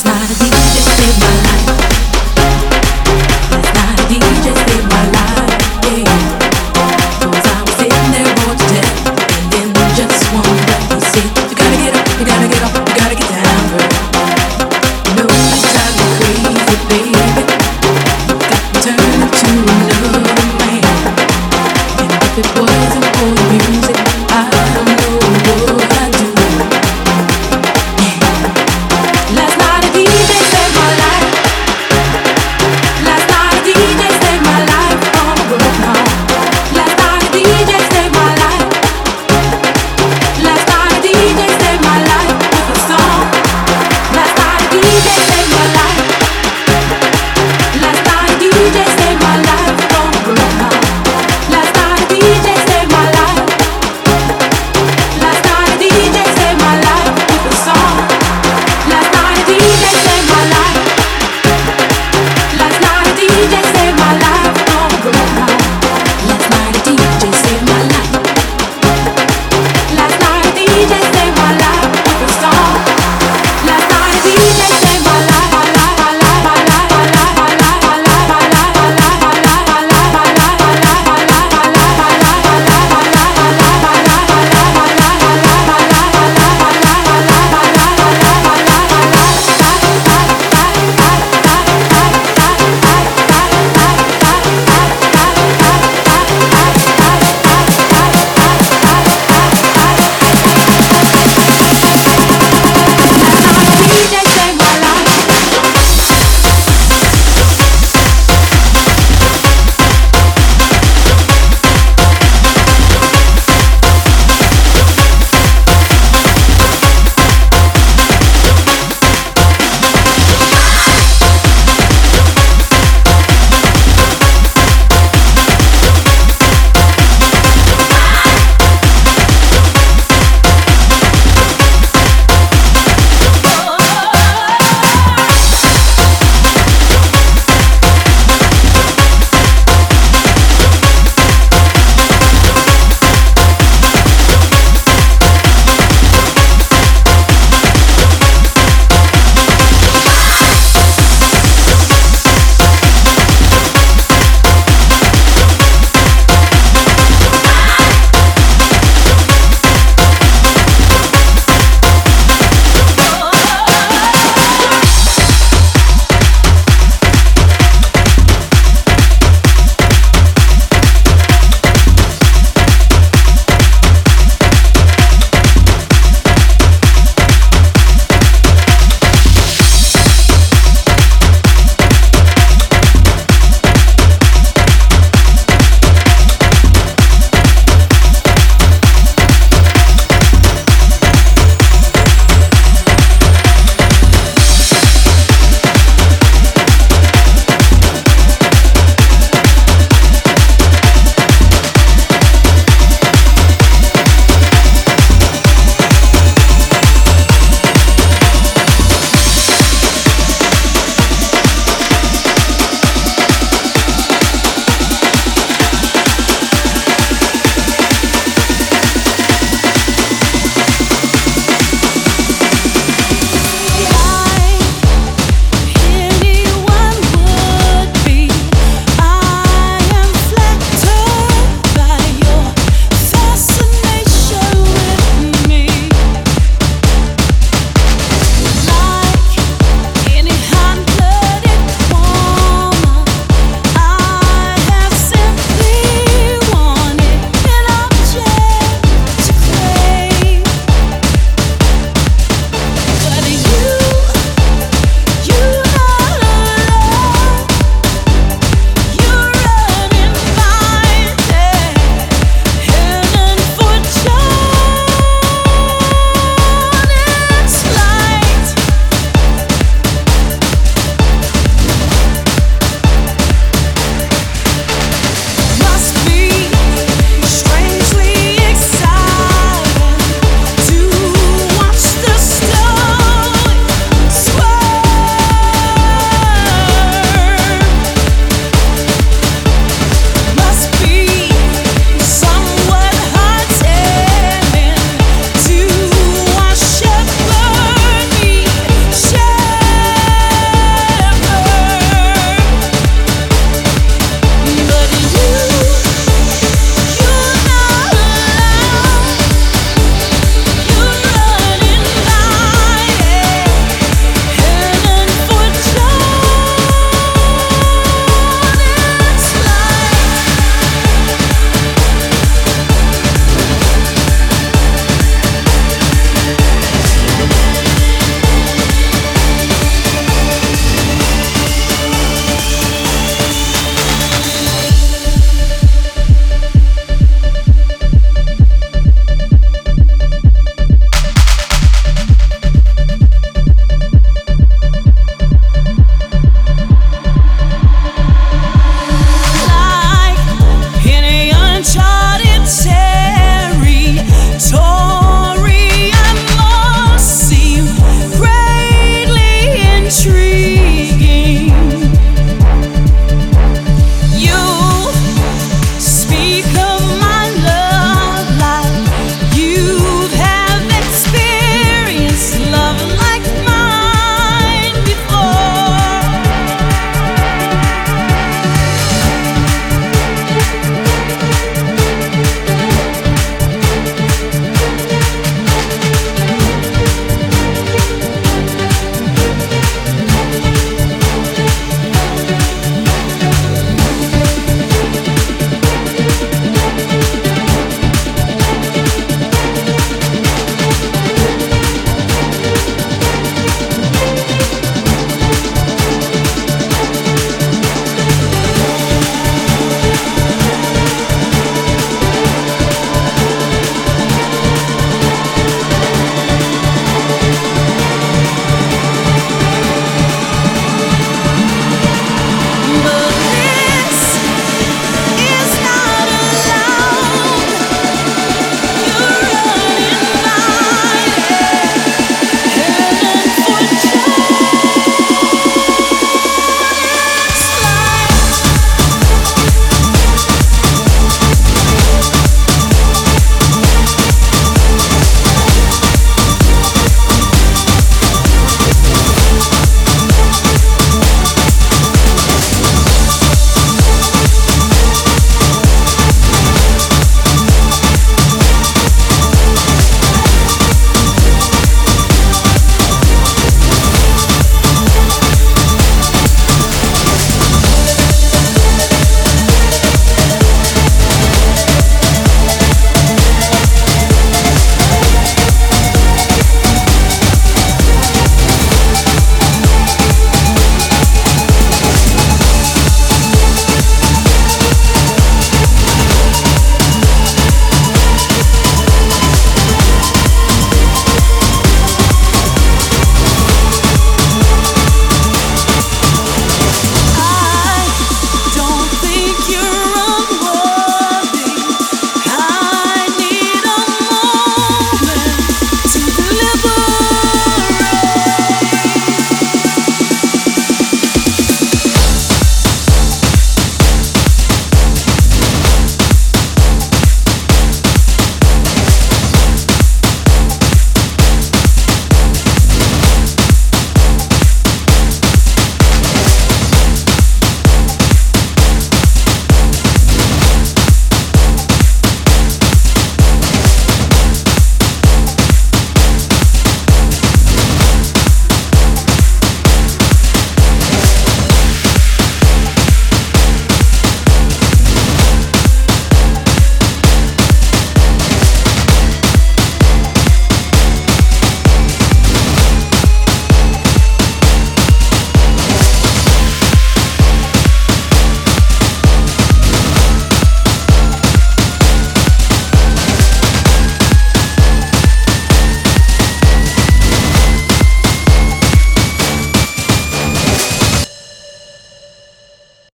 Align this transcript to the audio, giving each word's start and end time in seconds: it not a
it 0.00 0.04
not 0.04 0.30
a 0.30 0.47